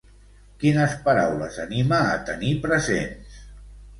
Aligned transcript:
Quines 0.61 0.93
paraules 1.07 1.59
anima 1.65 2.01
a 2.13 2.17
tenir 2.29 2.51
presents? 2.65 3.37